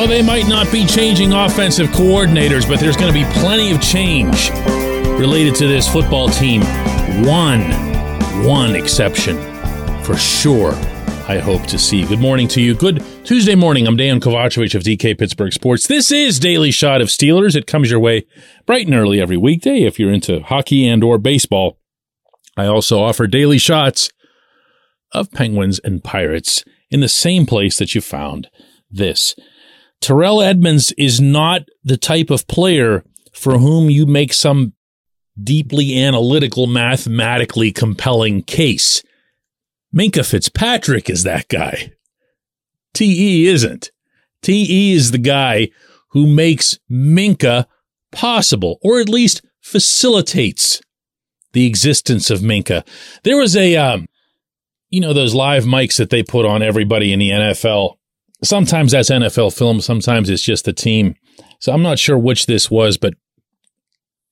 Oh, 0.00 0.06
they 0.06 0.22
might 0.22 0.46
not 0.46 0.70
be 0.70 0.86
changing 0.86 1.32
offensive 1.32 1.88
coordinators, 1.88 2.68
but 2.68 2.78
there's 2.78 2.96
going 2.96 3.12
to 3.12 3.18
be 3.18 3.24
plenty 3.40 3.72
of 3.72 3.80
change 3.80 4.50
related 5.18 5.56
to 5.56 5.66
this 5.66 5.92
football 5.92 6.28
team. 6.28 6.60
One, 7.26 7.62
one 8.46 8.76
exception 8.76 9.36
for 10.04 10.16
sure. 10.16 10.70
I 11.26 11.40
hope 11.42 11.66
to 11.66 11.80
see. 11.80 12.06
Good 12.06 12.20
morning 12.20 12.46
to 12.46 12.60
you. 12.60 12.76
Good 12.76 13.04
Tuesday 13.24 13.56
morning. 13.56 13.88
I'm 13.88 13.96
Dan 13.96 14.20
Kovacevic 14.20 14.76
of 14.76 14.84
DK 14.84 15.18
Pittsburgh 15.18 15.52
Sports. 15.52 15.88
This 15.88 16.12
is 16.12 16.38
Daily 16.38 16.70
Shot 16.70 17.00
of 17.00 17.08
Steelers. 17.08 17.56
It 17.56 17.66
comes 17.66 17.90
your 17.90 17.98
way 17.98 18.24
bright 18.66 18.86
and 18.86 18.94
early 18.94 19.20
every 19.20 19.36
weekday 19.36 19.82
if 19.82 19.98
you're 19.98 20.12
into 20.12 20.44
hockey 20.44 20.86
and 20.86 21.02
or 21.02 21.18
baseball. 21.18 21.80
I 22.56 22.66
also 22.66 23.00
offer 23.00 23.26
daily 23.26 23.58
shots 23.58 24.10
of 25.10 25.32
Penguins 25.32 25.80
and 25.80 26.04
Pirates 26.04 26.62
in 26.88 27.00
the 27.00 27.08
same 27.08 27.46
place 27.46 27.78
that 27.78 27.96
you 27.96 28.00
found 28.00 28.48
this. 28.88 29.34
Terrell 30.00 30.40
Edmunds 30.40 30.92
is 30.92 31.20
not 31.20 31.62
the 31.84 31.96
type 31.96 32.30
of 32.30 32.46
player 32.46 33.04
for 33.32 33.58
whom 33.58 33.90
you 33.90 34.06
make 34.06 34.32
some 34.32 34.72
deeply 35.42 36.00
analytical, 36.00 36.66
mathematically 36.66 37.72
compelling 37.72 38.42
case. 38.42 39.02
Minkah 39.94 40.28
Fitzpatrick 40.28 41.08
is 41.08 41.22
that 41.22 41.48
guy. 41.48 41.92
TE 42.94 43.46
isn't. 43.46 43.90
TE 44.42 44.92
is 44.92 45.10
the 45.10 45.18
guy 45.18 45.68
who 46.10 46.26
makes 46.26 46.78
Minkah 46.90 47.66
possible, 48.10 48.78
or 48.82 49.00
at 49.00 49.08
least 49.08 49.42
facilitates 49.60 50.80
the 51.52 51.66
existence 51.66 52.30
of 52.30 52.40
Minkah. 52.40 52.86
There 53.24 53.36
was 53.36 53.56
a, 53.56 53.76
um, 53.76 54.06
you 54.90 55.00
know, 55.00 55.12
those 55.12 55.34
live 55.34 55.64
mics 55.64 55.96
that 55.96 56.10
they 56.10 56.22
put 56.22 56.46
on 56.46 56.62
everybody 56.62 57.12
in 57.12 57.18
the 57.18 57.30
NFL 57.30 57.97
sometimes 58.42 58.92
that's 58.92 59.10
NFL 59.10 59.56
film, 59.56 59.80
sometimes 59.80 60.30
it's 60.30 60.42
just 60.42 60.64
the 60.64 60.72
team. 60.72 61.14
So 61.60 61.72
I'm 61.72 61.82
not 61.82 61.98
sure 61.98 62.18
which 62.18 62.46
this 62.46 62.70
was, 62.70 62.96
but 62.96 63.14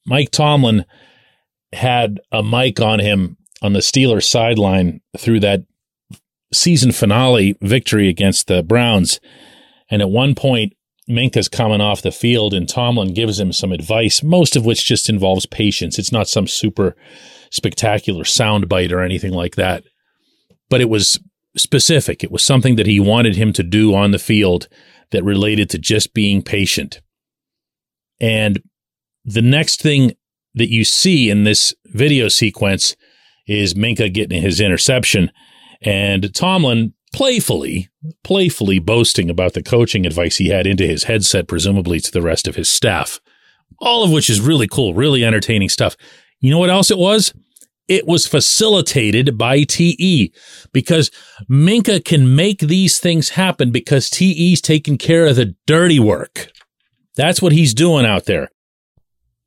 Mike 0.06 0.30
Tomlin 0.30 0.84
had 1.72 2.20
a 2.30 2.42
mic 2.42 2.80
on 2.80 3.00
him 3.00 3.36
on 3.62 3.72
the 3.72 3.80
Steelers 3.80 4.24
sideline 4.24 5.00
through 5.18 5.40
that 5.40 5.62
season 6.52 6.92
finale 6.92 7.56
victory 7.60 8.08
against 8.08 8.46
the 8.46 8.62
Browns. 8.62 9.20
And 9.90 10.00
at 10.00 10.10
one 10.10 10.34
point, 10.34 10.74
Minkah's 11.08 11.48
coming 11.48 11.80
off 11.80 12.02
the 12.02 12.12
field 12.12 12.54
and 12.54 12.68
Tomlin 12.68 13.14
gives 13.14 13.38
him 13.38 13.52
some 13.52 13.72
advice, 13.72 14.22
most 14.22 14.56
of 14.56 14.64
which 14.64 14.84
just 14.84 15.08
involves 15.08 15.46
patience. 15.46 15.98
It's 15.98 16.12
not 16.12 16.28
some 16.28 16.46
super 16.46 16.96
spectacular 17.50 18.24
soundbite 18.24 18.92
or 18.92 19.00
anything 19.00 19.32
like 19.32 19.56
that. 19.56 19.84
But 20.68 20.80
it 20.80 20.88
was 20.88 21.20
specific. 21.56 22.22
It 22.22 22.30
was 22.30 22.44
something 22.44 22.76
that 22.76 22.86
he 22.86 23.00
wanted 23.00 23.36
him 23.36 23.52
to 23.54 23.62
do 23.62 23.94
on 23.94 24.10
the 24.10 24.18
field 24.18 24.68
that 25.10 25.24
related 25.24 25.70
to 25.70 25.78
just 25.78 26.14
being 26.14 26.42
patient. 26.42 27.00
And 28.20 28.62
the 29.24 29.42
next 29.42 29.80
thing 29.80 30.12
that 30.54 30.70
you 30.70 30.84
see 30.84 31.30
in 31.30 31.44
this 31.44 31.74
video 31.86 32.28
sequence 32.28 32.96
is 33.46 33.74
Minkah 33.74 34.12
getting 34.12 34.42
his 34.42 34.60
interception 34.60 35.30
and 35.82 36.34
Tomlin 36.34 36.94
playfully, 37.12 37.88
playfully 38.24 38.78
boasting 38.78 39.30
about 39.30 39.52
the 39.52 39.62
coaching 39.62 40.06
advice 40.06 40.36
he 40.36 40.48
had 40.48 40.66
into 40.66 40.86
his 40.86 41.04
headset, 41.04 41.46
presumably 41.46 42.00
to 42.00 42.10
the 42.10 42.22
rest 42.22 42.48
of 42.48 42.56
his 42.56 42.68
staff. 42.68 43.20
All 43.78 44.04
of 44.04 44.10
which 44.10 44.30
is 44.30 44.40
really 44.40 44.66
cool, 44.66 44.94
really 44.94 45.24
entertaining 45.24 45.68
stuff. 45.68 45.96
You 46.40 46.50
know 46.50 46.58
what 46.58 46.70
else 46.70 46.90
it 46.90 46.98
was? 46.98 47.32
It 47.88 48.06
was 48.06 48.26
facilitated 48.26 49.38
by 49.38 49.62
TE 49.62 50.32
because 50.72 51.10
Minkah 51.48 52.04
can 52.04 52.34
make 52.34 52.60
these 52.60 52.98
things 52.98 53.30
happen 53.30 53.70
because 53.70 54.10
TE's 54.10 54.60
taking 54.60 54.98
care 54.98 55.26
of 55.26 55.36
the 55.36 55.54
dirty 55.66 56.00
work. 56.00 56.50
That's 57.16 57.40
what 57.40 57.52
he's 57.52 57.74
doing 57.74 58.04
out 58.04 58.24
there. 58.24 58.50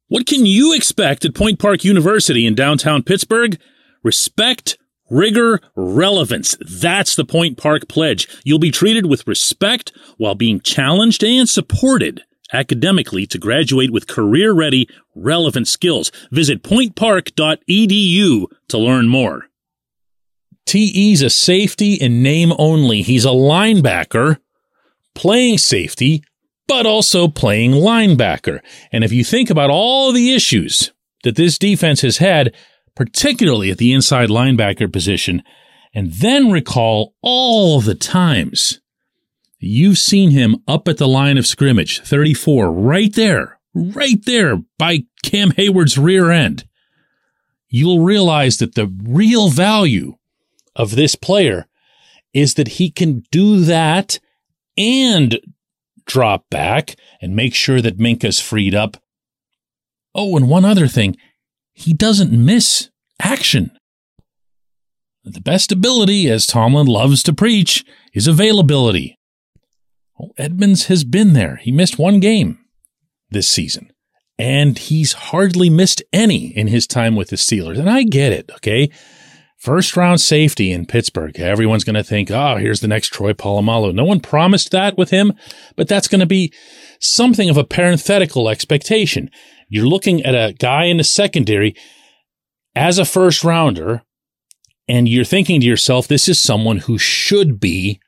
What 0.07 0.25
can 0.25 0.45
you 0.45 0.73
expect 0.73 1.23
at 1.25 1.35
Point 1.35 1.59
Park 1.59 1.83
University 1.83 2.45
in 2.45 2.55
downtown 2.55 3.03
Pittsburgh? 3.03 3.59
Respect, 4.03 4.77
rigor, 5.09 5.59
relevance. 5.75 6.57
That's 6.61 7.15
the 7.15 7.25
Point 7.25 7.57
Park 7.57 7.87
pledge. 7.87 8.27
You'll 8.43 8.57
be 8.57 8.71
treated 8.71 9.05
with 9.05 9.27
respect 9.27 9.91
while 10.17 10.35
being 10.35 10.61
challenged 10.61 11.23
and 11.23 11.47
supported 11.47 12.23
academically 12.53 13.25
to 13.27 13.37
graduate 13.37 13.91
with 13.91 14.07
career 14.07 14.53
ready, 14.53 14.87
relevant 15.15 15.67
skills. 15.67 16.11
Visit 16.31 16.63
pointpark.edu 16.63 18.45
to 18.67 18.77
learn 18.77 19.07
more. 19.07 19.45
TE's 20.65 21.21
a 21.21 21.29
safety 21.29 21.95
in 21.95 22.21
name 22.21 22.53
only. 22.57 23.01
He's 23.01 23.25
a 23.25 23.29
linebacker 23.29 24.37
playing 25.15 25.57
safety, 25.57 26.23
but 26.67 26.85
also 26.85 27.27
playing 27.27 27.71
linebacker. 27.71 28.59
And 28.91 29.03
if 29.03 29.11
you 29.11 29.23
think 29.23 29.49
about 29.49 29.71
all 29.71 30.11
the 30.11 30.33
issues 30.33 30.91
that 31.23 31.35
this 31.35 31.57
defense 31.57 32.01
has 32.01 32.17
had, 32.17 32.55
particularly 32.95 33.71
at 33.71 33.79
the 33.79 33.93
inside 33.93 34.29
linebacker 34.29 34.91
position, 34.91 35.41
and 35.93 36.13
then 36.13 36.51
recall 36.51 37.15
all 37.21 37.81
the 37.81 37.95
times 37.95 38.78
You've 39.59 39.97
seen 39.97 40.31
him 40.31 40.57
up 40.67 40.87
at 40.87 40.97
the 40.97 41.07
line 41.07 41.37
of 41.37 41.45
scrimmage, 41.45 42.01
34, 42.01 42.71
right 42.71 43.13
there, 43.13 43.59
right 43.73 44.23
there 44.25 44.61
by 44.77 44.99
Cam 45.21 45.51
Hayward's 45.51 45.97
rear 45.97 46.31
end. 46.31 46.65
You'll 47.67 48.03
realize 48.03 48.57
that 48.57 48.75
the 48.75 48.87
real 49.03 49.49
value 49.49 50.15
of 50.75 50.95
this 50.95 51.15
player 51.15 51.67
is 52.33 52.53
that 52.53 52.69
he 52.69 52.89
can 52.89 53.23
do 53.31 53.59
that 53.61 54.19
and 54.77 55.39
drop 56.05 56.49
back 56.49 56.95
and 57.21 57.35
make 57.35 57.53
sure 57.53 57.81
that 57.81 57.99
Minkah's 57.99 58.39
freed 58.39 58.73
up. 58.73 58.97
Oh, 60.15 60.37
and 60.37 60.47
one 60.47 60.65
other 60.65 60.87
thing, 60.87 61.17
he 61.73 61.93
doesn't 61.93 62.31
miss 62.31 62.89
action. 63.21 63.71
The 65.25 65.41
best 65.41 65.71
ability, 65.71 66.29
as 66.29 66.47
Tomlin 66.47 66.87
loves 66.87 67.21
to 67.23 67.33
preach, 67.33 67.83
is 68.13 68.25
availability. 68.25 69.18
Well, 70.19 70.31
Edmunds 70.37 70.87
has 70.87 71.05
been 71.05 71.31
there. 71.31 71.55
He 71.55 71.71
missed 71.71 71.97
one 71.97 72.19
game 72.19 72.59
this 73.29 73.47
season, 73.47 73.93
and 74.37 74.77
he's 74.77 75.13
hardly 75.13 75.69
missed 75.69 76.03
any 76.11 76.47
in 76.47 76.67
his 76.67 76.85
time 76.85 77.15
with 77.15 77.29
the 77.29 77.37
Steelers. 77.37 77.79
And 77.79 77.89
I 77.89 78.03
get 78.03 78.33
it, 78.33 78.51
okay? 78.55 78.91
First 79.57 79.95
round 79.95 80.19
safety 80.19 80.71
in 80.73 80.85
Pittsburgh. 80.85 81.39
Everyone's 81.39 81.85
going 81.85 81.95
to 81.95 82.03
think, 82.03 82.31
oh, 82.31 82.57
here's 82.57 82.81
the 82.81 82.87
next 82.87 83.13
Troy 83.13 83.31
Polamalu. 83.33 83.93
No 83.93 84.03
one 84.03 84.19
promised 84.19 84.71
that 84.71 84.97
with 84.97 85.09
him, 85.09 85.33
but 85.77 85.87
that's 85.87 86.07
going 86.07 86.19
to 86.19 86.25
be 86.25 86.53
something 86.99 87.49
of 87.49 87.57
a 87.57 87.63
parenthetical 87.63 88.49
expectation. 88.49 89.29
You're 89.69 89.87
looking 89.87 90.23
at 90.23 90.35
a 90.35 90.53
guy 90.53 90.85
in 90.85 90.97
the 90.97 91.03
secondary 91.03 91.75
as 92.75 92.99
a 92.99 93.05
first 93.05 93.43
rounder, 93.43 94.03
and 94.87 95.07
you're 95.07 95.23
thinking 95.23 95.61
to 95.61 95.67
yourself, 95.67 96.07
this 96.07 96.27
is 96.27 96.39
someone 96.39 96.79
who 96.79 96.97
should 96.97 97.59
be 97.59 98.01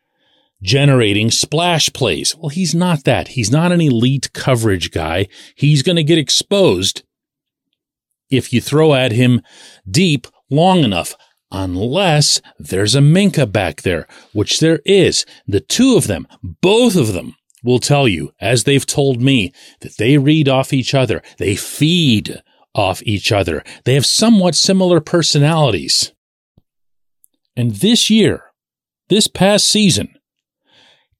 generating 0.62 1.32
splash 1.32 1.92
plays. 1.94 2.36
Well, 2.36 2.50
he's 2.50 2.76
not 2.76 3.04
that. 3.06 3.30
He's 3.30 3.52
not 3.52 3.72
an 3.72 3.82
elite 3.82 4.32
coverage 4.34 4.92
guy. 4.92 5.28
He's 5.56 5.84
going 5.84 5.96
to 5.96 6.04
get 6.04 6.18
exposed 6.18 7.04
if 8.30 8.54
you 8.54 8.62
throw 8.62 8.94
at 8.94 9.12
him 9.12 9.42
deep 9.90 10.28
long 10.50 10.80
enough, 10.84 11.16
unless 11.52 12.42
there's 12.58 12.96
a 12.96 13.00
Minkah 13.00 13.52
back 13.52 13.82
there, 13.82 14.08
which 14.34 14.60
there 14.60 14.80
is. 14.86 15.26
The 15.48 15.60
two 15.60 15.98
of 15.98 16.08
them, 16.08 16.28
both 16.42 16.96
of 16.96 17.14
them 17.14 17.36
will 17.64 17.80
tell 17.80 18.08
you, 18.08 18.32
as 18.40 18.64
they've 18.64 18.86
told 18.86 19.22
me, 19.22 19.52
that 19.82 19.98
they 19.98 20.18
read 20.18 20.48
off 20.48 20.74
each 20.74 20.94
other. 20.94 21.22
They 21.38 21.56
feed 21.56 22.42
off 22.74 23.02
each 23.04 23.32
other. 23.32 23.64
They 23.84 23.96
have 23.96 24.06
somewhat 24.06 24.56
similar 24.56 25.02
personalities. 25.02 26.14
And 27.56 27.76
this 27.76 28.10
year, 28.10 28.46
this 29.10 29.28
past 29.28 29.68
season, 29.68 30.16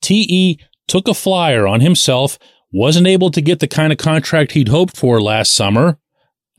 TE 0.02 0.60
took 0.88 1.08
a 1.08 1.14
flyer 1.14 1.68
on 1.68 1.82
himself, 1.82 2.38
wasn't 2.72 3.08
able 3.08 3.32
to 3.32 3.42
get 3.42 3.60
the 3.60 3.68
kind 3.68 3.92
of 3.92 3.98
contract 3.98 4.54
he'd 4.54 4.70
hoped 4.70 4.98
for 4.98 5.22
last 5.22 5.54
summer 5.54 6.00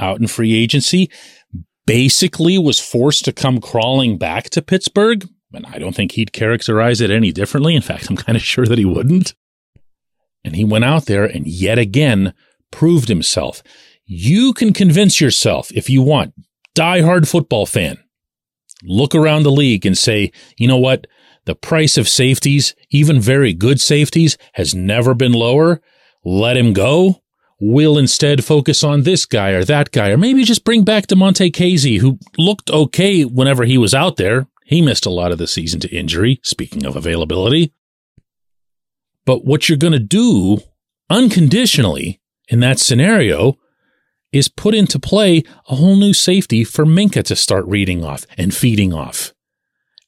out 0.01 0.21
in 0.21 0.27
free 0.27 0.55
agency, 0.55 1.11
basically 1.87 2.59
was 2.59 2.81
forced 2.81 3.25
to 3.25 3.33
come 3.33 3.61
crawling 3.61 4.19
back 4.19 4.51
to 4.51 4.63
Pittsburgh. 4.63 5.29
And 5.53 5.67
I 5.67 5.79
don't 5.79 5.95
think 5.95 6.13
he'd 6.13 6.33
characterize 6.33 7.01
it 7.01 7.11
any 7.11 7.31
differently. 7.33 7.75
In 7.75 7.83
fact, 7.83 8.09
I'm 8.09 8.17
kind 8.17 8.37
of 8.37 8.43
sure 8.43 8.67
that 8.67 8.79
he 8.79 8.85
wouldn't. 8.85 9.35
And 10.45 10.57
he 10.57 10.65
went 10.65 10.85
out 10.85 11.07
there 11.07 11.25
and 11.25 11.47
yet 11.47 11.79
again 11.79 12.35
proved 12.71 13.09
himself. 13.09 13.63
You 14.07 14.53
can 14.55 14.73
convince 14.73 15.21
yourself 15.21 15.71
if 15.73 15.89
you 15.89 16.03
want, 16.03 16.35
die-hard 16.75 17.29
football 17.29 17.67
fan. 17.67 17.99
Look 18.83 19.15
around 19.15 19.45
the 19.45 19.53
league 19.53 19.87
and 19.87 19.97
say, 19.97 20.33
you 20.57 20.67
know 20.67 20.79
what? 20.79 21.07
The 21.45 21.55
price 21.55 21.99
of 21.99 22.09
safeties, 22.09 22.75
even 22.91 23.21
very 23.21 23.53
good 23.53 23.81
safeties, 23.81 24.39
has 24.55 24.75
never 24.75 25.15
been 25.15 25.33
lower. 25.33 25.81
Let 26.25 26.57
him 26.57 26.73
go. 26.73 27.23
We'll 27.61 27.99
instead 27.99 28.45
focus 28.45 28.83
on 28.83 29.03
this 29.03 29.25
guy 29.25 29.51
or 29.51 29.65
that 29.65 29.93
guy, 29.93 30.11
or 30.11 30.19
maybe 30.19 30.45
just 30.45 30.65
bring 30.65 30.85
back 30.85 31.07
Damontae 31.07 31.53
Kazee, 31.53 32.01
who 32.01 32.19
looked 32.39 32.71
okay 32.71 33.25
whenever 33.25 33.65
he 33.65 33.79
was 33.79 33.95
out 33.95 34.17
there. 34.17 34.47
He 34.65 34.83
missed 34.83 35.07
a 35.07 35.11
lot 35.11 35.33
of 35.33 35.39
the 35.39 35.47
season 35.47 35.81
to 35.81 35.97
injury, 35.97 36.41
speaking 36.43 36.87
of 36.87 36.97
availability. 36.97 37.73
But 39.25 39.45
what 39.45 39.69
you're 39.69 39.79
going 39.79 39.93
to 39.93 39.99
do 39.99 40.59
unconditionally 41.11 42.21
in 42.49 42.61
that 42.61 42.79
scenario 42.79 43.59
is 44.33 44.49
put 44.49 44.75
into 44.75 44.99
play 44.99 45.43
a 45.69 45.77
whole 45.77 45.97
new 45.97 46.15
safety 46.15 46.65
for 46.65 46.85
Minkah 46.85 47.25
to 47.25 47.37
start 47.37 47.67
reading 47.67 48.05
off 48.05 48.27
and 48.37 48.55
feeding 48.55 48.93
off. 48.93 49.32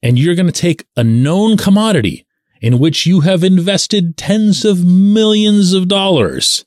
And 0.04 0.18
you're 0.18 0.34
going 0.34 0.46
to 0.46 0.52
take 0.52 0.86
a 0.96 1.02
known 1.02 1.56
commodity 1.56 2.26
in 2.60 2.78
which 2.78 3.06
you 3.06 3.22
have 3.22 3.42
invested 3.42 4.18
tens 4.18 4.62
of 4.64 4.84
millions 4.84 5.72
of 5.72 5.88
dollars, 5.88 6.62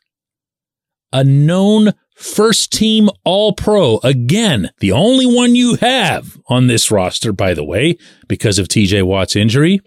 a 1.13 1.23
known 1.23 1.93
first 2.15 2.73
team 2.73 3.09
all 3.23 3.53
pro, 3.53 3.99
again, 3.99 4.71
the 4.79 4.91
only 4.91 5.27
one 5.27 5.55
you 5.55 5.75
have 5.75 6.39
on 6.47 6.65
this 6.65 6.89
roster, 6.89 7.31
by 7.31 7.53
the 7.53 7.63
way, 7.63 7.95
because 8.27 8.57
of 8.57 8.67
TJ 8.67 9.03
Watt's 9.03 9.35
injury, 9.35 9.81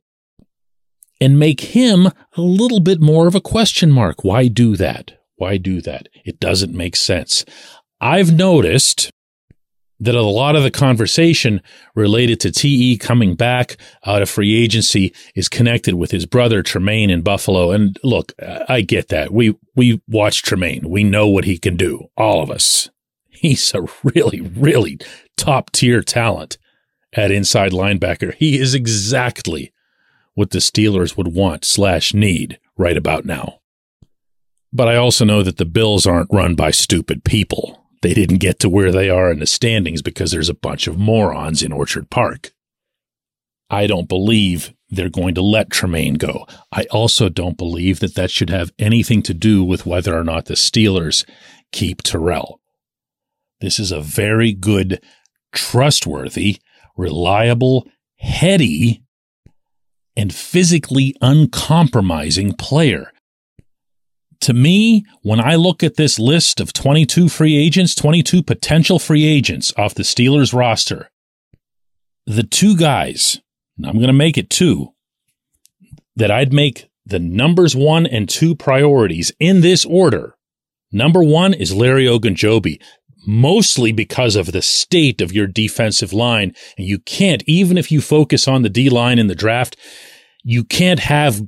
and 1.21 1.37
make 1.37 1.61
him 1.61 2.07
a 2.37 2.41
little 2.41 2.81
bit 2.81 3.01
more 3.01 3.27
of 3.27 3.35
a 3.35 3.41
question 3.41 3.91
mark. 3.91 4.23
Why 4.23 4.47
do 4.47 4.77
that? 4.77 5.19
Why 5.37 5.57
do 5.57 5.81
that? 5.83 6.09
It 6.25 6.39
doesn't 6.39 6.73
make 6.73 6.95
sense. 6.95 7.45
I've 8.01 8.33
noticed 8.33 9.11
that 10.01 10.15
a 10.15 10.23
lot 10.23 10.57
of 10.57 10.63
the 10.63 10.71
conversation 10.71 11.61
related 11.95 12.41
to 12.41 12.51
TE 12.51 12.97
coming 12.97 13.35
back 13.35 13.77
out 14.07 14.23
of 14.23 14.31
free 14.31 14.63
agency 14.63 15.15
is 15.35 15.49
connected 15.49 15.95
with 15.95 16.11
his 16.11 16.27
brother 16.27 16.63
Tremaine 16.63 17.11
in 17.11 17.21
Buffalo. 17.21 17.71
And 17.71 17.99
look, 18.03 18.33
I 18.69 18.81
get 18.81 19.09
that. 19.09 19.33
We 19.33 19.57
we 19.77 20.01
watch 20.09 20.43
Tremaine. 20.43 20.89
We 20.89 21.05
know 21.05 21.29
what 21.29 21.45
he 21.45 21.59
can 21.59 21.77
do. 21.77 22.09
All 22.17 22.43
of 22.43 22.51
us. 22.51 22.89
He's 23.29 23.73
a 23.75 23.87
really, 24.03 24.41
really 24.41 24.99
top 25.37 25.71
tier 25.71 26.03
talent 26.03 26.59
at 27.13 27.31
inside 27.31 27.73
linebacker. 27.73 28.35
He 28.35 28.59
is 28.59 28.75
exactly 28.75 29.73
what 30.35 30.51
the 30.51 30.59
Steelers 30.59 31.17
would 31.17 31.35
want 31.35 31.65
slash 31.65 32.15
need 32.15 32.59
right 32.77 32.97
about 32.97 33.25
now. 33.25 33.61
But 34.73 34.89
I 34.89 34.97
also 34.97 35.25
know 35.25 35.43
that 35.43 35.57
the 35.57 35.65
Bills 35.65 36.07
aren't 36.07 36.33
run 36.33 36.55
by 36.55 36.71
stupid 36.71 37.25
people. 37.25 37.85
They 38.03 38.15
didn't 38.15 38.39
get 38.39 38.59
to 38.61 38.69
where 38.69 38.93
they 38.93 39.11
are 39.11 39.31
in 39.31 39.41
the 39.41 39.47
standings 39.47 40.03
because 40.03 40.31
there's 40.31 40.49
a 40.49 40.55
bunch 40.55 40.87
of 40.87 40.99
morons 40.99 41.63
in 41.63 41.73
Orchard 41.73 42.11
Park. 42.11 42.53
I 43.69 43.87
don't 43.87 44.09
believe 44.09 44.73
they're 44.89 45.11
going 45.11 45.35
to 45.35 45.43
let 45.43 45.71
Tremaine 45.71 46.15
go. 46.15 46.47
I 46.73 46.85
also 46.91 47.29
don't 47.29 47.57
believe 47.57 48.01
that 48.01 48.15
that 48.15 48.31
should 48.31 48.51
have 48.51 48.73
anything 48.79 49.23
to 49.23 49.35
do 49.35 49.63
with 49.63 49.87
whether 49.87 50.19
or 50.19 50.25
not 50.25 50.47
the 50.47 50.55
Steelers 50.55 51.25
keep 51.71 52.03
Terrell. 52.03 52.61
This 53.61 53.79
is 53.79 53.93
a 53.93 54.01
very 54.01 54.53
good, 54.53 55.03
trustworthy, 55.53 56.59
reliable, 56.97 57.87
heady 58.17 59.03
and 60.17 60.35
physically 60.35 61.17
uncompromising 61.21 62.53
player. 62.53 63.13
To 64.43 64.55
me, 64.55 65.05
when 65.23 65.41
I 65.41 65.57
look 65.57 65.83
at 65.83 65.97
this 65.97 66.19
list 66.19 66.61
of 66.61 66.73
22 66.73 67.29
free 67.29 67.57
agents, 67.57 67.95
22 67.95 68.43
potential 68.43 68.99
free 68.99 69.25
agents 69.25 69.73
off 69.77 69.95
the 69.95 70.03
Steelers 70.03 70.55
roster, 70.55 71.11
the 72.27 72.43
two 72.43 72.77
guys, 72.77 73.41
I'm 73.85 73.97
going 73.97 74.07
to 74.07 74.13
make 74.13 74.39
it 74.39 74.51
two, 74.51 74.95
that 76.17 76.31
I'd 76.31 76.53
make 76.53 76.89
the 77.05 77.19
numbers 77.19 77.77
one 77.77 78.07
and 78.07 78.29
two 78.29 78.55
priorities 78.55 79.33
in 79.39 79.61
this 79.61 79.85
order. 79.85 80.37
Number 80.93 81.23
one 81.23 81.55
is 81.55 81.75
Larry 81.75 82.07
Ogunjobi 82.07 82.81
mostly 83.27 83.93
because 83.93 84.37
of 84.37 84.53
the 84.53 84.63
state 84.63 85.21
of 85.21 85.33
your 85.33 85.47
defensive 85.47 86.13
line. 86.13 86.55
And 86.77 86.87
you 86.87 86.99
can't, 86.99 87.43
even 87.47 87.79
if 87.79 87.93
you 87.93 88.01
focus 88.01 88.49
on 88.49 88.63
the 88.63 88.69
D 88.69 88.89
line 88.89 89.19
in 89.19 89.27
the 89.27 89.35
draft, 89.35 89.77
you 90.43 90.65
can't 90.65 91.01
have 91.01 91.43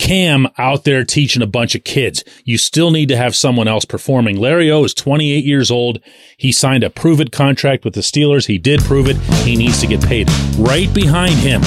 Cam 0.00 0.48
out 0.56 0.84
there 0.84 1.04
teaching 1.04 1.42
a 1.42 1.46
bunch 1.46 1.74
of 1.74 1.84
kids. 1.84 2.24
You 2.44 2.56
still 2.56 2.90
need 2.90 3.10
to 3.10 3.18
have 3.18 3.36
someone 3.36 3.68
else 3.68 3.84
performing. 3.84 4.40
Larry 4.40 4.70
O 4.70 4.82
is 4.82 4.94
28 4.94 5.44
years 5.44 5.70
old. 5.70 6.00
He 6.38 6.52
signed 6.52 6.82
a 6.82 6.90
prove 6.90 7.20
it 7.20 7.30
contract 7.30 7.84
with 7.84 7.94
the 7.94 8.00
Steelers. 8.00 8.46
He 8.46 8.56
did 8.56 8.80
prove 8.80 9.08
it. 9.08 9.16
He 9.44 9.56
needs 9.56 9.78
to 9.82 9.86
get 9.86 10.02
paid. 10.02 10.28
Right 10.56 10.92
behind 10.94 11.34
him, 11.34 11.60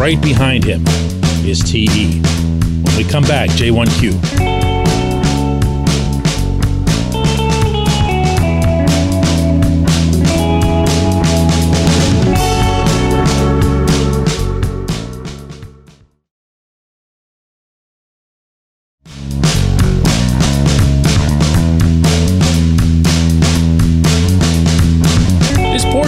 right 0.00 0.20
behind 0.22 0.64
him 0.64 0.84
is 1.46 1.62
TE. 1.62 2.20
When 2.22 2.96
we 2.96 3.04
come 3.04 3.24
back, 3.24 3.50
J1Q. 3.50 4.49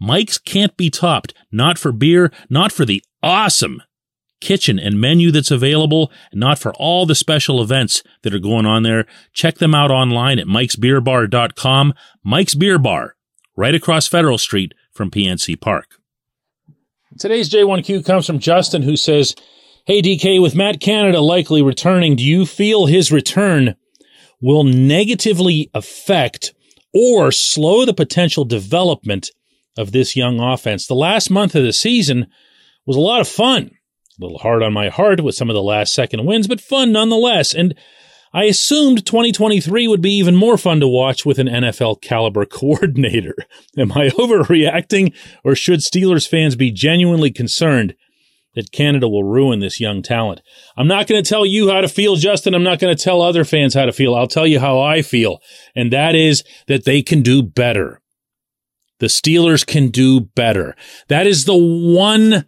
Mike's 0.00 0.38
can't 0.38 0.76
be 0.76 0.90
topped, 0.90 1.34
not 1.52 1.78
for 1.78 1.92
beer, 1.92 2.32
not 2.50 2.72
for 2.72 2.84
the 2.84 3.02
awesome 3.22 3.82
kitchen 4.40 4.78
and 4.78 5.00
menu 5.00 5.30
that's 5.30 5.50
available, 5.50 6.12
not 6.32 6.58
for 6.58 6.72
all 6.74 7.06
the 7.06 7.14
special 7.14 7.62
events 7.62 8.02
that 8.22 8.34
are 8.34 8.38
going 8.38 8.66
on 8.66 8.82
there. 8.82 9.06
Check 9.32 9.56
them 9.56 9.74
out 9.74 9.90
online 9.90 10.38
at 10.38 10.46
mikesbeerbar.com. 10.46 11.94
Mike's 12.22 12.54
Beer 12.54 12.78
Bar, 12.78 13.16
right 13.56 13.74
across 13.74 14.06
Federal 14.06 14.38
Street 14.38 14.74
from 14.92 15.10
PNC 15.10 15.60
Park. 15.60 15.96
Today's 17.18 17.48
J1Q 17.48 18.04
comes 18.04 18.26
from 18.26 18.38
Justin, 18.38 18.82
who 18.82 18.96
says, 18.96 19.34
Hey 19.86 20.02
DK, 20.02 20.40
with 20.42 20.54
Matt 20.54 20.80
Canada 20.80 21.20
likely 21.20 21.62
returning, 21.62 22.16
do 22.16 22.24
you 22.24 22.44
feel 22.46 22.86
his 22.86 23.12
return 23.12 23.76
will 24.40 24.64
negatively 24.64 25.70
affect 25.74 26.54
or 26.92 27.30
slow 27.32 27.84
the 27.84 27.94
potential 27.94 28.44
development 28.44 29.30
of 29.76 29.92
this 29.92 30.16
young 30.16 30.40
offense? 30.40 30.86
The 30.86 30.94
last 30.94 31.30
month 31.30 31.54
of 31.54 31.64
the 31.64 31.72
season 31.72 32.26
was 32.86 32.96
a 32.96 33.00
lot 33.00 33.20
of 33.20 33.28
fun. 33.28 33.70
A 34.18 34.22
little 34.24 34.38
hard 34.38 34.62
on 34.62 34.72
my 34.72 34.88
heart 34.88 35.22
with 35.22 35.34
some 35.34 35.50
of 35.50 35.54
the 35.54 35.62
last 35.62 35.92
second 35.92 36.24
wins, 36.24 36.46
but 36.46 36.60
fun 36.60 36.92
nonetheless. 36.92 37.52
And 37.52 37.74
I 38.32 38.44
assumed 38.44 39.06
2023 39.06 39.86
would 39.86 40.02
be 40.02 40.18
even 40.18 40.34
more 40.34 40.58
fun 40.58 40.80
to 40.80 40.88
watch 40.88 41.24
with 41.24 41.38
an 41.38 41.46
NFL 41.46 42.00
caliber 42.00 42.44
coordinator. 42.50 43.36
Am 43.78 43.92
I 43.92 44.08
overreacting, 44.08 45.14
or 45.44 45.54
should 45.54 45.80
Steelers 45.80 46.28
fans 46.28 46.56
be 46.56 46.72
genuinely 46.72 47.30
concerned 47.30 47.94
that 48.56 48.72
Canada 48.72 49.08
will 49.08 49.22
ruin 49.22 49.60
this 49.60 49.80
young 49.80 50.02
talent? 50.02 50.42
I'm 50.76 50.88
not 50.88 51.06
going 51.06 51.22
to 51.22 51.28
tell 51.28 51.46
you 51.46 51.70
how 51.70 51.80
to 51.80 51.88
feel, 51.88 52.16
Justin. 52.16 52.54
I'm 52.54 52.64
not 52.64 52.80
going 52.80 52.94
to 52.96 53.02
tell 53.02 53.22
other 53.22 53.44
fans 53.44 53.74
how 53.74 53.86
to 53.86 53.92
feel. 53.92 54.16
I'll 54.16 54.26
tell 54.26 54.48
you 54.48 54.58
how 54.58 54.80
I 54.80 55.02
feel. 55.02 55.38
And 55.76 55.92
that 55.92 56.16
is 56.16 56.42
that 56.66 56.84
they 56.84 57.02
can 57.02 57.22
do 57.22 57.40
better. 57.40 58.00
The 59.04 59.08
Steelers 59.08 59.66
can 59.66 59.88
do 59.88 60.18
better. 60.18 60.74
That 61.08 61.26
is 61.26 61.44
the 61.44 61.54
one 61.54 62.46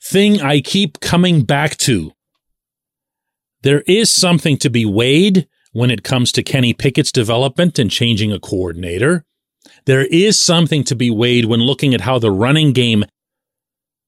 thing 0.00 0.40
I 0.40 0.60
keep 0.60 1.00
coming 1.00 1.42
back 1.42 1.76
to. 1.78 2.12
There 3.64 3.80
is 3.88 4.08
something 4.08 4.56
to 4.58 4.70
be 4.70 4.86
weighed 4.86 5.48
when 5.72 5.90
it 5.90 6.04
comes 6.04 6.30
to 6.30 6.44
Kenny 6.44 6.72
Pickett's 6.72 7.10
development 7.10 7.76
and 7.80 7.90
changing 7.90 8.30
a 8.30 8.38
coordinator. 8.38 9.24
There 9.86 10.04
is 10.04 10.38
something 10.38 10.84
to 10.84 10.94
be 10.94 11.10
weighed 11.10 11.46
when 11.46 11.58
looking 11.58 11.92
at 11.92 12.02
how 12.02 12.20
the 12.20 12.30
running 12.30 12.72
game 12.72 13.04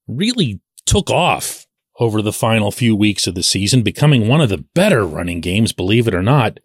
really 0.06 0.60
took 0.86 1.10
off 1.10 1.66
over 1.98 2.22
the 2.22 2.32
final 2.32 2.70
few 2.70 2.94
weeks 2.94 3.26
of 3.26 3.34
the 3.34 3.42
season, 3.42 3.82
becoming 3.82 4.28
one 4.28 4.40
of 4.40 4.50
the 4.50 4.64
better 4.72 5.04
running 5.04 5.40
games, 5.40 5.72
believe 5.72 6.06
it 6.06 6.14
or 6.14 6.22
not, 6.22 6.60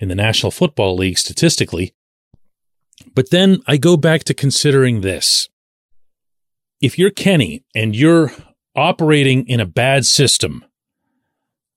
in 0.00 0.08
the 0.08 0.16
National 0.16 0.50
Football 0.50 0.96
League 0.96 1.18
statistically. 1.18 1.94
But 3.14 3.30
then 3.30 3.60
I 3.66 3.76
go 3.76 3.96
back 3.96 4.24
to 4.24 4.34
considering 4.34 5.00
this. 5.00 5.48
If 6.80 6.98
you're 6.98 7.10
Kenny 7.10 7.64
and 7.74 7.94
you're 7.94 8.32
operating 8.74 9.46
in 9.46 9.60
a 9.60 9.66
bad 9.66 10.06
system 10.06 10.64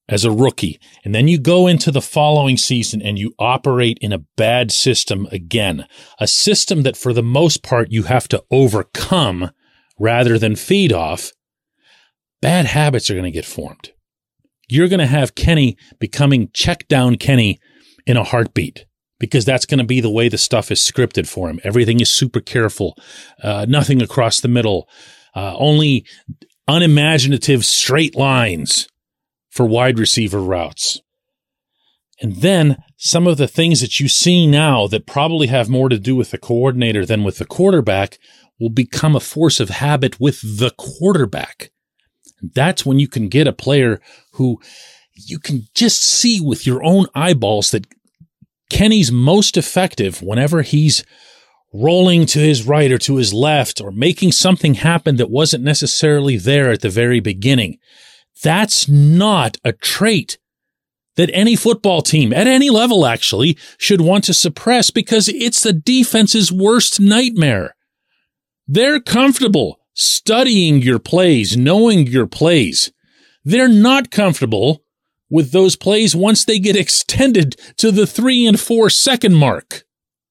as 0.08 0.24
a 0.24 0.32
rookie, 0.32 0.80
and 1.04 1.14
then 1.14 1.28
you 1.28 1.38
go 1.40 1.68
into 1.68 1.92
the 1.92 2.02
following 2.02 2.58
season 2.58 3.02
and 3.02 3.20
you 3.20 3.34
operate 3.38 3.98
in 4.02 4.14
a 4.14 4.24
bad 4.38 4.72
system 4.72 5.28
again, 5.32 5.86
a 6.20 6.28
system 6.28 6.84
that 6.84 6.98
for 6.98 7.12
the 7.12 7.24
most 7.24 7.64
part 7.64 7.92
you 7.92 8.04
have 8.04 8.28
to 8.30 8.44
overcome 8.50 9.52
rather 10.00 10.38
than 10.38 10.56
feed 10.56 10.94
off, 10.94 11.32
bad 12.42 12.66
habits 12.66 13.10
are 13.10 13.14
going 13.14 13.26
to 13.26 13.32
get 13.32 13.46
formed. 13.46 13.92
You're 14.68 14.88
going 14.88 15.00
to 15.00 15.06
have 15.06 15.36
Kenny 15.36 15.78
becoming 16.00 16.50
check 16.54 16.88
down 16.88 17.16
Kenny 17.18 17.60
in 18.06 18.18
a 18.18 18.24
heartbeat 18.24 18.86
because 19.20 19.46
that's 19.46 19.66
going 19.66 19.78
to 19.80 19.86
be 19.86 20.02
the 20.02 20.10
way 20.10 20.30
the 20.30 20.38
stuff 20.38 20.72
is 20.72 20.80
scripted 20.80 21.28
for 21.28 21.50
him. 21.50 21.60
Everything 21.64 22.00
is 22.00 22.10
super 22.10 22.40
careful, 22.40 22.98
uh, 23.42 23.66
nothing 23.68 24.02
across 24.02 24.40
the 24.40 24.48
middle, 24.48 24.90
uh, 25.36 25.56
only 25.58 26.06
unimaginative 26.68 27.66
straight 27.66 28.16
lines 28.16 28.88
for 29.50 29.66
wide 29.66 30.00
receiver 30.00 30.42
routes. 30.42 31.02
And 32.22 32.38
then 32.38 32.78
some 32.98 33.28
of 33.28 33.38
the 33.38 33.48
things 33.48 33.82
that 33.82 34.00
you 34.00 34.08
see 34.08 34.48
now 34.48 34.88
that 34.88 35.06
probably 35.06 35.48
have 35.48 35.70
more 35.70 35.90
to 35.90 36.00
do 36.00 36.16
with 36.16 36.32
the 36.32 36.38
coordinator 36.38 37.06
than 37.06 37.24
with 37.24 37.38
the 37.38 37.46
quarterback 37.46 38.18
will 38.60 38.70
become 38.70 39.16
a 39.16 39.20
force 39.20 39.60
of 39.60 39.70
habit 39.70 40.20
with 40.20 40.40
the 40.42 40.72
quarterback. 40.78 41.72
That's 42.42 42.86
when 42.86 43.00
you 43.00 43.08
can 43.08 43.28
get 43.28 43.48
a 43.48 43.54
player 43.54 44.00
who 44.34 44.62
you 45.14 45.40
can 45.40 45.64
just 45.74 46.04
see 46.04 46.40
with 46.40 46.66
your 46.66 46.84
own 46.84 47.08
eyeballs 47.16 47.72
that 47.72 47.86
Kenny's 48.70 49.12
most 49.12 49.58
effective 49.58 50.22
whenever 50.22 50.62
he's 50.62 51.04
rolling 51.74 52.26
to 52.26 52.40
his 52.40 52.66
right 52.66 52.92
or 52.92 52.98
to 52.98 53.18
his 53.18 53.34
left 53.34 53.82
or 53.82 53.92
making 53.92 54.32
something 54.32 54.76
happen 54.76 55.18
that 55.18 55.30
wasn't 55.30 55.64
necessarily 55.64 56.38
there 56.38 56.72
at 56.72 56.82
the 56.82 56.90
very 56.90 57.20
beginning. 57.20 57.78
That's 58.42 58.88
not 58.88 59.58
a 59.64 59.74
trait 59.74 60.38
that 61.16 61.30
any 61.34 61.56
football 61.56 62.02
team 62.02 62.34
at 62.34 62.48
any 62.48 62.70
level 62.70 63.06
actually 63.06 63.58
should 63.78 64.02
want 64.02 64.24
to 64.26 64.34
suppress 64.34 64.90
because 64.90 65.28
it's 65.30 65.64
the 65.64 65.74
defense's 65.74 66.52
worst 66.52 67.00
nightmare. 67.00 67.76
They're 68.68 69.00
comfortable 69.00 69.80
studying 69.94 70.82
your 70.82 71.00
plays, 71.00 71.56
knowing 71.56 72.08
your 72.08 72.28
plays. 72.28 72.92
They're 73.44 73.70
not 73.70 74.12
comfortable 74.12 74.84
with 75.30 75.52
those 75.52 75.76
plays 75.76 76.16
once 76.16 76.46
they 76.46 76.60
get 76.60 76.76
extended 76.76 77.56
to 77.78 77.92
the 77.92 78.08
three 78.08 78.46
and 78.46 78.60
four 78.60 78.90
second 78.90 79.36
mark. 79.36 79.84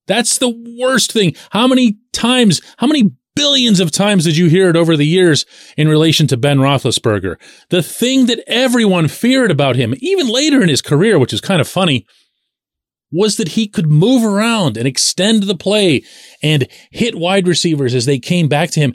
That's 0.07 0.39
the 0.39 0.77
worst 0.79 1.13
thing. 1.13 1.35
How 1.51 1.67
many 1.67 1.99
times, 2.13 2.61
how 2.77 2.87
many 2.87 3.11
billions 3.35 3.81
of 3.81 3.91
times 3.91 4.25
did 4.25 4.37
you 4.37 4.49
hear 4.49 4.69
it 4.69 4.77
over 4.77 4.97
the 4.97 5.07
years 5.07 5.47
in 5.77 5.89
relation 5.89 6.27
to 6.29 6.37
Ben 6.37 6.59
Roethlisberger? 6.59 7.37
The 7.71 7.83
thing 7.83 8.27
that 8.27 8.43
everyone 8.47 9.09
feared 9.09 9.51
about 9.51 9.77
him, 9.77 9.95
even 9.99 10.29
later 10.29 10.63
in 10.63 10.69
his 10.69 10.83
career, 10.83 11.19
which 11.19 11.33
is 11.33 11.41
kind 11.41 11.61
of 11.61 11.69
funny, 11.69 12.07
was 13.11 13.37
that 13.37 13.49
he 13.49 13.69
could 13.69 13.91
move 13.91 14.25
around 14.25 14.77
and 14.77 14.87
extend 14.87 15.45
the 15.45 15.55
play 15.55 16.03
and 16.43 16.67
hit 16.91 17.15
wide 17.15 17.47
receivers 17.47 17.95
as 17.95 18.07
they 18.07 18.19
came 18.19 18.49
back 18.49 18.71
to 18.71 18.81
him. 18.81 18.95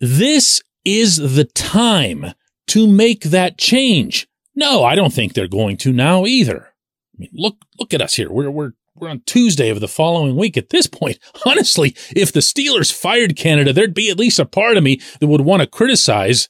This 0.00 0.62
is 0.84 1.16
the 1.16 1.44
time 1.44 2.32
to 2.68 2.86
make 2.86 3.24
that 3.24 3.58
change. 3.58 4.28
No, 4.54 4.84
I 4.84 4.94
don't 4.94 5.12
think 5.12 5.32
they're 5.32 5.48
going 5.48 5.76
to 5.78 5.92
now 5.92 6.26
either. 6.26 6.66
I 7.14 7.18
mean, 7.18 7.30
look, 7.32 7.56
look 7.78 7.94
at 7.94 8.02
us 8.02 8.14
here. 8.14 8.30
We're, 8.30 8.50
we're, 8.50 8.72
we're 8.94 9.08
on 9.08 9.22
Tuesday 9.26 9.70
of 9.70 9.80
the 9.80 9.88
following 9.88 10.36
week. 10.36 10.56
At 10.56 10.70
this 10.70 10.86
point, 10.86 11.18
honestly, 11.46 11.96
if 12.14 12.32
the 12.32 12.40
Steelers 12.40 12.92
fired 12.92 13.36
Canada, 13.36 13.72
there'd 13.72 13.94
be 13.94 14.10
at 14.10 14.18
least 14.18 14.38
a 14.38 14.44
part 14.44 14.76
of 14.76 14.84
me 14.84 15.00
that 15.20 15.26
would 15.26 15.42
want 15.42 15.62
to 15.62 15.66
criticize 15.66 16.48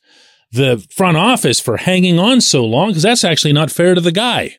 the 0.52 0.84
front 0.90 1.16
office 1.16 1.60
for 1.60 1.76
hanging 1.76 2.18
on 2.18 2.40
so 2.40 2.64
long 2.64 2.88
because 2.88 3.04
that's 3.04 3.24
actually 3.24 3.52
not 3.52 3.70
fair 3.70 3.94
to 3.94 4.00
the 4.00 4.12
guy. 4.12 4.56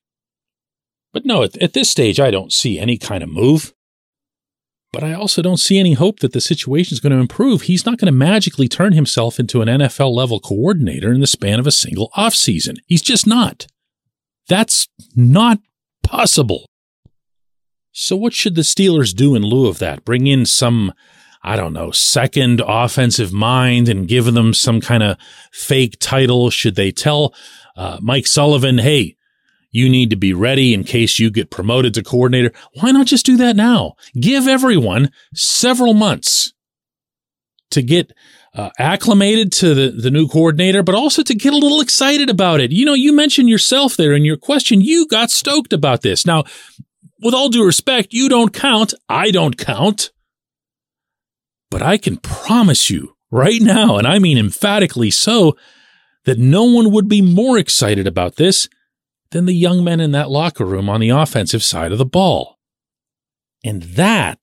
But 1.14 1.26
no, 1.26 1.44
at, 1.44 1.58
at, 1.62 1.74
this 1.74 1.90
stage, 1.90 2.20
I 2.20 2.32
don't 2.32 2.54
see 2.54 2.80
any 2.80 2.98
kind 2.98 3.24
of 3.24 3.30
move. 3.30 3.74
But 4.92 5.04
I 5.04 5.14
also 5.14 5.42
don't 5.42 5.58
see 5.58 5.80
any 5.80 5.94
hope 5.94 6.20
that 6.20 6.34
the 6.34 6.42
situation 6.42 6.94
is 6.94 7.00
going 7.00 7.14
to 7.14 7.20
improve. 7.20 7.64
He's 7.64 7.86
not 7.86 7.98
going 7.98 8.08
to 8.08 8.12
magically 8.12 8.68
turn 8.68 8.92
himself 8.92 9.40
into 9.40 9.62
an 9.62 9.70
NFL 9.70 10.14
level 10.14 10.40
coordinator 10.40 11.14
in 11.14 11.22
the 11.22 11.28
span 11.28 11.60
of 11.60 11.68
a 11.68 11.72
single 11.72 12.10
offseason. 12.18 12.78
He's 12.88 13.02
just 13.02 13.26
not. 13.26 13.68
That's 14.50 14.88
not 15.16 15.60
possible. 16.04 16.66
So, 17.94 18.18
what 18.18 18.34
should 18.34 18.56
the 18.56 18.62
Steelers 18.62 19.16
do 19.16 19.36
in 19.36 19.44
lieu 19.44 19.68
of 19.68 19.80
that? 19.80 20.04
Bring 20.04 20.28
in 20.28 20.46
some, 20.46 20.94
I 21.42 21.56
don't 21.56 21.74
know, 21.74 21.92
second 21.92 22.62
offensive 22.66 23.32
mind 23.32 23.88
and 23.88 24.08
give 24.08 24.34
them 24.34 24.54
some 24.54 24.82
kind 24.82 25.04
of 25.04 25.18
fake 25.54 25.98
title? 26.00 26.50
Should 26.50 26.76
they 26.76 26.92
tell 26.92 27.34
uh, 27.78 27.98
Mike 28.02 28.28
Sullivan, 28.28 28.78
hey, 28.78 29.16
you 29.72 29.90
need 29.90 30.10
to 30.10 30.16
be 30.16 30.34
ready 30.34 30.74
in 30.74 30.84
case 30.84 31.18
you 31.18 31.32
get 31.32 31.50
promoted 31.50 31.94
to 31.94 32.04
coordinator. 32.04 32.52
Why 32.80 32.92
not 32.92 33.08
just 33.08 33.26
do 33.26 33.38
that 33.38 33.56
now? 33.56 33.96
Give 34.20 34.48
everyone 34.48 35.12
several 35.34 35.94
months 35.94 36.54
to 37.72 37.82
get 37.82 38.12
uh, 38.54 38.70
acclimated 38.78 39.52
to 39.54 39.74
the, 39.74 39.90
the 39.92 40.12
new 40.12 40.28
coordinator, 40.28 40.84
but 40.84 40.96
also 40.96 41.24
to 41.24 41.34
get 41.34 41.54
a 41.54 41.58
little 41.58 41.80
excited 41.80 42.30
about 42.30 42.60
it. 42.60 42.72
You 42.72 42.86
know, 42.86 42.94
you 42.94 43.14
mentioned 43.14 43.48
yourself 43.48 43.96
there 43.96 44.14
in 44.14 44.26
your 44.26 44.38
question. 44.38 44.82
You 44.82 45.08
got 45.08 45.32
stoked 45.32 45.72
about 45.72 46.02
this. 46.02 46.26
Now, 46.26 46.44
with 47.22 47.34
all 47.34 47.50
due 47.50 47.66
respect, 47.66 48.10
you 48.12 48.28
don't 48.28 48.54
count. 48.54 48.94
I 49.08 49.32
don't 49.32 49.58
count. 49.58 50.12
But 51.70 51.82
I 51.82 51.98
can 51.98 52.18
promise 52.18 52.90
you 52.90 53.16
right 53.32 53.62
now, 53.62 53.98
and 53.98 54.06
I 54.06 54.20
mean 54.20 54.38
emphatically 54.38 55.12
so, 55.12 55.56
that 56.26 56.38
no 56.38 56.66
one 56.66 56.92
would 56.92 57.08
be 57.08 57.22
more 57.22 57.58
excited 57.58 58.06
about 58.06 58.36
this 58.36 58.68
than 59.32 59.46
the 59.46 59.54
young 59.54 59.84
men 59.84 60.00
in 60.00 60.12
that 60.12 60.30
locker 60.30 60.66
room 60.66 60.90
on 60.90 61.00
the 61.02 61.10
offensive 61.10 61.64
side 61.64 61.92
of 61.92 61.98
the 61.98 62.06
ball. 62.06 62.58
And 63.64 63.84
that, 63.84 64.40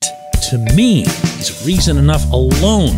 to 0.50 0.58
me, 0.74 1.02
is 1.02 1.64
reason 1.66 1.96
enough 1.96 2.24
alone 2.32 2.94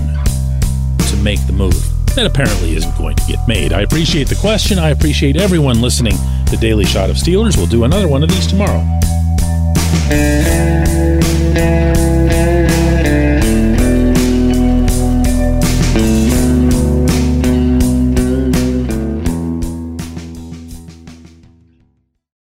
to 1.09 1.17
make 1.23 1.45
the 1.47 1.53
move. 1.53 1.75
That 2.15 2.27
apparently 2.27 2.77
isn't 2.77 2.97
going 2.97 3.17
to 3.17 3.25
get 3.27 3.39
made. 3.47 3.73
I 3.73 3.83
appreciate 3.83 4.29
the 4.29 4.35
question. 4.37 4.79
I 4.79 4.91
appreciate 4.91 5.37
everyone 5.37 5.81
listening. 5.81 6.17
The 6.51 6.59
Daily 6.61 6.85
Shot 6.85 7.11
of 7.11 7.17
Steelers 7.17 7.57
will 7.57 7.67
do 7.67 7.85
another 7.85 8.09
one 8.09 8.23
of 8.23 8.29
these 8.29 8.47
tomorrow. 8.47 8.85